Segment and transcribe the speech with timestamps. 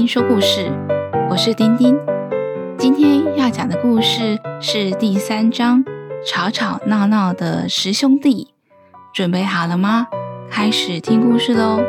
[0.00, 0.72] 丁说故事，
[1.28, 1.94] 我是丁丁。
[2.78, 5.84] 今天要讲的故事是第三章：
[6.26, 8.54] 吵吵闹闹的十兄弟。
[9.12, 10.06] 准备好了吗？
[10.50, 11.82] 开始听故事喽！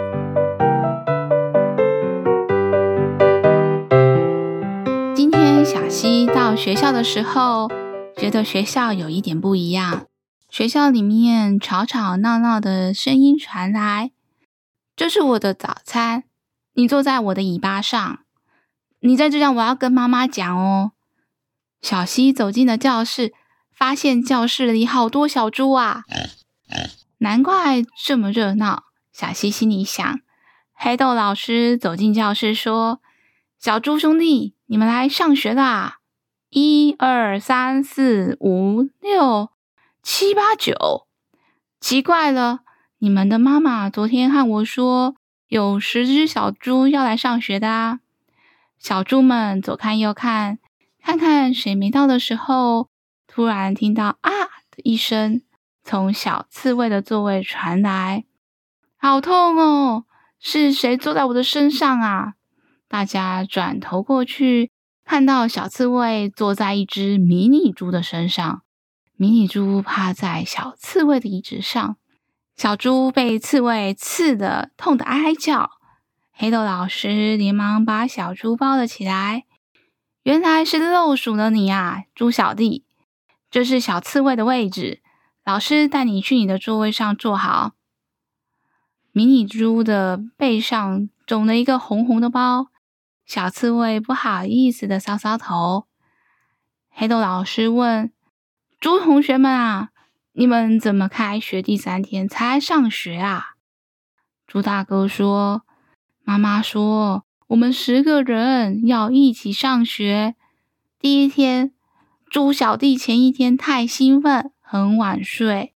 [5.15, 7.71] 今天小希到学校的时候，
[8.17, 10.05] 觉得学校有一点不一样。
[10.49, 14.11] 学校里面吵吵闹闹的声音传来。
[14.97, 16.25] 这是我的早餐，
[16.73, 18.19] 你坐在我的尾巴上。
[18.99, 20.91] 你在这样，我要跟妈妈讲哦。
[21.81, 23.33] 小西走进了教室，
[23.73, 26.03] 发现教室里好多小猪啊！
[27.17, 28.83] 难怪这么热闹。
[29.11, 30.19] 小西心里想。
[30.73, 33.01] 黑豆老师走进教室说
[33.59, 35.97] ：“小猪兄弟，你们来上学啦！
[36.49, 39.49] 一二三四五六
[40.01, 41.07] 七八九，
[41.79, 42.61] 奇怪了。”
[43.03, 45.15] 你们的妈妈昨天和我说，
[45.51, 47.99] 有十只小猪要来上学的啊！
[48.79, 50.59] 小猪们左看右看，
[51.03, 52.87] 看看谁没到的时候，
[53.27, 54.31] 突然听到“啊”
[54.71, 55.41] 的一声
[55.83, 58.23] 从小刺猬的座位传来，
[58.95, 60.05] 好痛哦！
[60.39, 62.35] 是谁坐在我的身上啊？
[62.87, 64.71] 大家转头过去，
[65.03, 68.61] 看到小刺猬坐在一只迷你猪的身上，
[69.17, 71.97] 迷你猪趴在小刺猬的椅子上。
[72.61, 75.71] 小猪被刺猬刺得痛得哀哀叫，
[76.31, 79.45] 黑豆老师连忙把小猪抱了起来。
[80.21, 82.85] 原来是漏数了你啊，猪小弟！
[83.49, 85.01] 这是小刺猬的位置，
[85.43, 87.71] 老师带你去你的座位上坐好。
[89.11, 92.67] 迷你猪的背上肿了一个红红的包，
[93.25, 95.87] 小刺猬不好意思的搔搔头。
[96.91, 98.13] 黑豆老师问
[98.79, 99.89] ：“猪同学们啊？”
[100.33, 103.55] 你们怎么开学第三天才上学啊？
[104.47, 105.63] 猪大哥说
[106.23, 110.35] ：“妈妈说我们十个人要一起上学。
[110.97, 111.73] 第一天，
[112.29, 115.73] 猪小弟前一天太兴奋，很晚睡，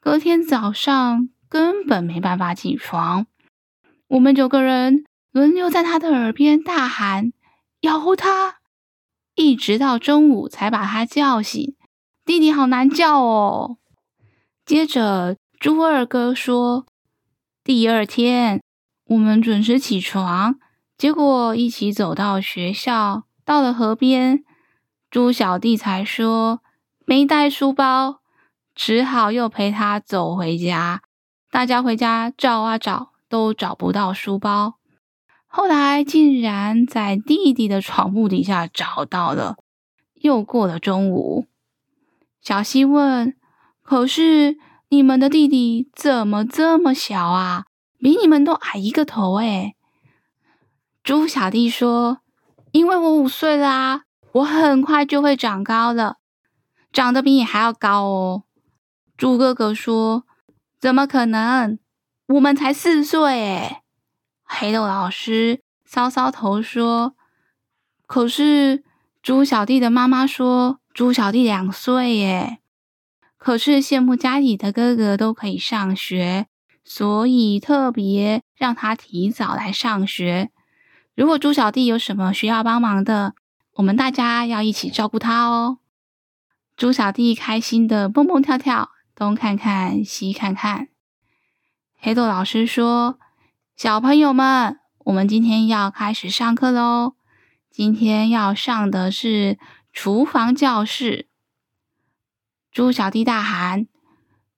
[0.00, 3.26] 隔天早上根本没办法起床。
[4.08, 7.32] 我们九个人轮流在他的耳边大喊，
[7.82, 8.56] 咬他，
[9.36, 11.76] 一直到中午才把他叫醒。
[12.24, 13.78] 弟弟好难叫哦。”
[14.64, 16.86] 接着，猪二哥说
[17.62, 18.62] ：“第二天，
[19.08, 20.58] 我们准时起床，
[20.96, 24.42] 结果一起走到学校，到了河边，
[25.10, 26.62] 猪小弟才说
[27.04, 28.20] 没带书包，
[28.74, 31.02] 只好又陪他走回家。
[31.50, 34.76] 大家回家找啊找，都找不到书包。
[35.46, 39.58] 后来竟然在弟弟的床铺底下找到了。
[40.14, 41.44] 又过了中午，
[42.40, 43.36] 小西问。”
[43.84, 44.56] 可是
[44.88, 47.66] 你们的弟弟怎么这么小啊？
[47.98, 49.76] 比你们都矮一个头诶。
[51.02, 52.20] 猪小弟说
[52.72, 56.16] ：“因为我五岁啦，我很快就会长高了，
[56.92, 58.44] 长得比你还要高哦。”
[59.16, 60.24] 猪哥哥说
[60.80, 61.78] ：“怎么可能？
[62.28, 63.82] 我们才四岁诶。”
[64.44, 67.14] 黑豆老师搔搔头说
[68.06, 68.82] ：“可是
[69.22, 72.58] 猪小弟的妈妈说，猪小弟两岁耶。”
[73.44, 76.46] 可是羡慕家里的哥哥都可以上学，
[76.82, 80.50] 所以特别让他提早来上学。
[81.14, 83.34] 如果猪小弟有什么需要帮忙的，
[83.74, 85.76] 我们大家要一起照顾他哦。
[86.74, 90.88] 猪小弟开心的蹦蹦跳跳，东看看西看看。
[92.00, 93.18] 黑豆老师说
[93.76, 97.12] ：“小朋友们，我们今天要开始上课喽。
[97.70, 99.58] 今天要上的是
[99.92, 101.28] 厨房教室。”
[102.74, 103.86] 猪小弟大喊：“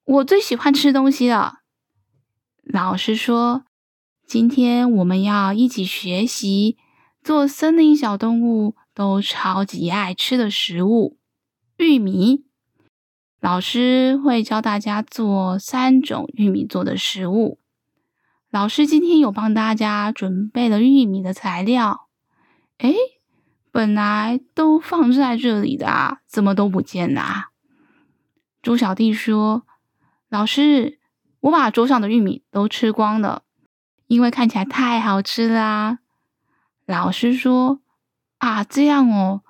[0.04, 1.58] 我最喜欢吃东西了！”
[2.64, 3.66] 老师说
[4.26, 6.78] ：“今天我们要一起学习
[7.22, 11.18] 做森林小动物都超级爱吃的食物——
[11.76, 12.46] 玉米。
[13.38, 17.60] 老师会教大家做三种玉米做的食物。
[18.50, 22.08] 老师今天有帮大家准备了玉米的材料。
[22.78, 22.96] 诶，
[23.70, 27.50] 本来都放在这里的，怎么都不见了？”
[28.66, 29.62] 猪小弟说
[30.28, 30.98] ：“老师，
[31.38, 33.42] 我把桌上的玉米都吃光了，
[34.08, 36.00] 因为看起来太好吃啦。”
[36.84, 37.78] 老师说
[38.38, 39.42] ：“啊，这样哦，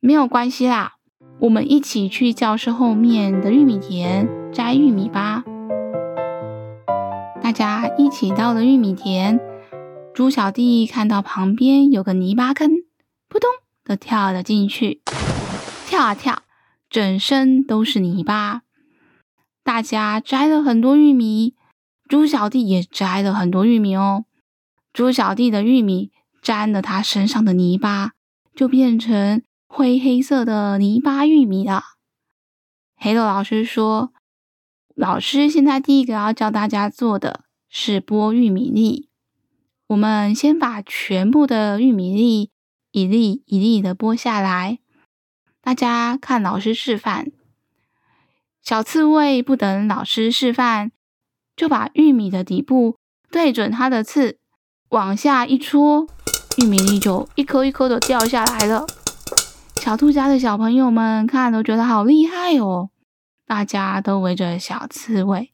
[0.00, 0.94] 没有关系啦，
[1.40, 5.44] 我们一起去教室后面的玉米田摘玉米吧。”
[7.44, 9.38] 大家一起到了玉米田，
[10.14, 12.70] 猪小弟看到旁边有个泥巴坑，
[13.28, 13.50] 扑通
[13.84, 15.02] 的跳了进去，
[15.86, 16.43] 跳啊跳。
[16.94, 18.62] 整身都是泥巴，
[19.64, 21.56] 大家摘了很多玉米，
[22.08, 24.26] 猪小弟也摘了很多玉米哦。
[24.92, 28.12] 猪小弟的玉米沾了他身上的泥巴，
[28.54, 31.82] 就变成灰黑色的泥巴玉米了。
[32.94, 34.12] 黑豆老师说
[34.94, 39.08] ：“老师现在第一个要教大家做的是剥玉米粒。
[39.88, 42.52] 我们先把全部的玉米粒
[42.92, 44.78] 一粒一粒的剥下来。
[45.64, 47.32] 大家看老师示范。
[48.62, 50.90] 小刺猬不等老师示范，
[51.56, 52.98] 就把玉米的底部
[53.30, 54.36] 对准它的刺，
[54.90, 56.06] 往下一戳，
[56.58, 58.84] 玉米粒就一颗一颗的掉下来了。
[59.76, 62.90] 小兔家的小朋友们看都觉得好厉害哦。
[63.46, 65.50] 大家都围着小刺猬，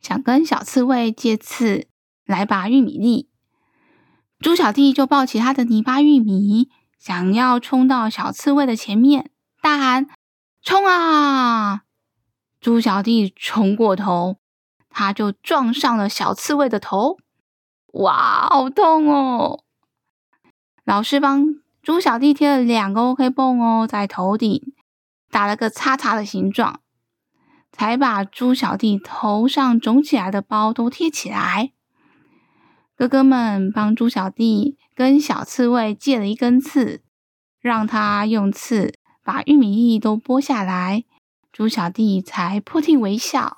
[0.00, 1.88] 想跟小刺猬借刺
[2.24, 3.28] 来拔玉米粒。
[4.38, 6.68] 猪小弟就抱起他的泥巴玉米，
[7.04, 9.28] 想要冲到小刺猬的前面，
[9.60, 10.06] 大喊
[10.62, 11.82] ：“冲啊！”
[12.62, 14.36] 猪小弟冲过头，
[14.88, 17.16] 他就撞上了小刺猬的头。
[17.94, 19.64] 哇，好痛哦！
[20.84, 24.72] 老师帮猪小弟贴了两个 OK 绷哦，在头顶。
[25.28, 26.82] 打了个叉叉的形状，
[27.72, 31.72] 才把猪小弟头上肿起来的包都贴起来。
[33.02, 37.02] 哥哥们帮猪小弟跟小刺猬借了一根刺，
[37.60, 38.94] 让他用刺
[39.24, 41.02] 把玉米粒都剥下来，
[41.50, 43.56] 猪小弟才破涕为笑。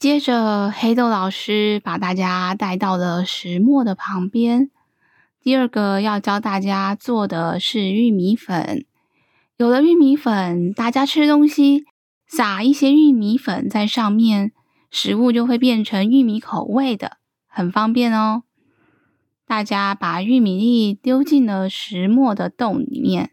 [0.00, 4.72] 接着，黑豆老师把大家带到了石磨的旁边。
[5.40, 8.84] 第二个要教大家做的是玉米粉。
[9.56, 11.84] 有了玉米粉，大家吃东西
[12.26, 14.50] 撒一些玉米粉在上面，
[14.90, 17.18] 食物就会变成玉米口味的，
[17.56, 18.42] 很方便哦。
[19.46, 23.30] 大家把玉米粒丢进了石磨的洞里面，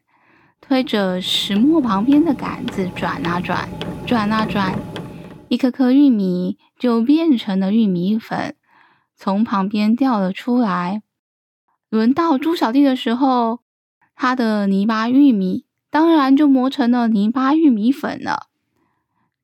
[0.62, 3.68] 推着石磨旁边的杆子转啊转，
[4.08, 4.80] 转啊转，
[5.50, 8.56] 一颗颗玉米就变成了玉米粉，
[9.18, 11.04] 从旁边掉了出来。
[11.90, 13.60] 轮到猪小弟的时候，
[14.16, 15.66] 他的泥巴玉米。
[15.90, 18.48] 当然就磨成了泥巴玉米粉了，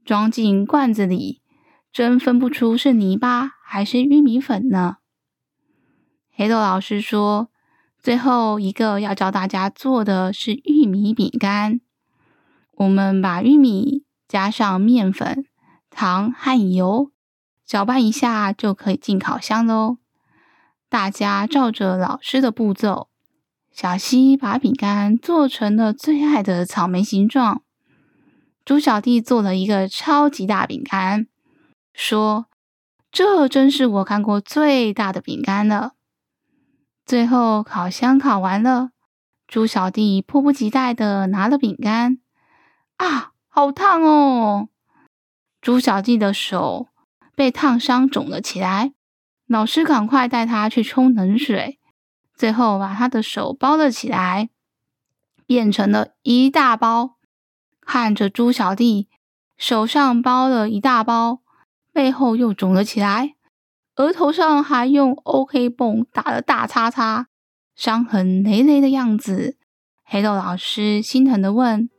[0.03, 1.43] 装进罐子里，
[1.91, 4.97] 真分不出是泥巴还是玉米粉呢。
[6.33, 7.51] 黑豆老师说，
[7.99, 11.79] 最后一个要教大家做的是玉米饼干。
[12.77, 15.45] 我们把玉米加上面粉、
[15.91, 17.11] 糖和油，
[17.63, 19.97] 搅拌一下就可以进烤箱喽。
[20.89, 23.09] 大家照着老师的步骤。
[23.71, 27.61] 小溪把饼干做成了最爱的草莓形状，
[28.65, 31.27] 猪小弟做了一个超级大饼干，
[31.93, 32.47] 说
[33.11, 35.93] ：“这真是我看过最大的饼干了。”
[37.05, 38.91] 最后烤箱烤完了，
[39.47, 42.19] 猪小弟迫不及待地拿了饼干，
[42.97, 44.69] 啊，好烫哦！
[45.59, 46.87] 猪小弟的手
[47.35, 48.93] 被烫伤肿了起来，
[49.47, 51.79] 老师赶快带他去冲冷水。
[52.35, 54.49] 最后把他的手包了起来，
[55.47, 57.17] 变成了一大包。
[57.81, 59.09] 看着猪小弟
[59.57, 61.41] 手上包了一大包，
[61.93, 63.33] 背后又肿了起来，
[63.95, 67.27] 额头上还用 OK 绷打了大叉叉，
[67.75, 69.57] 伤痕累累的样子。
[70.05, 71.89] 黑豆老师心疼的问：“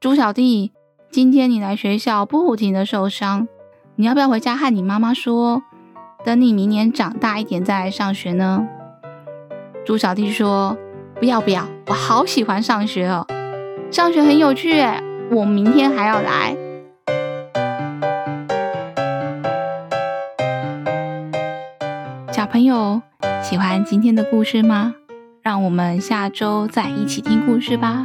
[0.00, 0.72] 猪小弟，
[1.10, 3.48] 今天你来学校不停的受伤，
[3.96, 5.62] 你要不要回家和你妈妈说，
[6.24, 8.66] 等你明年长大一点再来上学呢？”
[9.84, 10.76] 猪小弟说
[11.18, 13.26] ：“不要不要，我好喜欢上学哦，
[13.90, 16.56] 上学很有趣耶，我明天还要来。”
[22.68, 23.00] 友
[23.42, 24.94] 喜欢今天的故事吗？
[25.42, 28.04] 让我们下周再一起听故事吧。